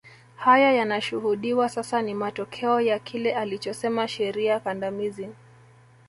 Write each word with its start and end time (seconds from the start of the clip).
Haya 0.35 0.71
yanayoshuhudiwa 0.73 1.69
sasa 1.69 2.01
ni 2.01 2.13
matokeo 2.13 2.81
ya 2.81 2.99
kile 2.99 3.35
alichosema 3.35 4.07
sheria 4.07 4.59
kandamizi 4.59 5.29